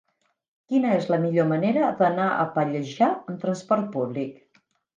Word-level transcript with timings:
Quina 0.71 0.93
és 0.99 1.05
la 1.15 1.19
millor 1.25 1.45
manera 1.51 1.91
d'anar 2.01 2.27
a 2.39 2.47
Pallejà 2.57 3.13
amb 3.13 3.41
trasport 3.47 3.89
públic? 3.97 4.61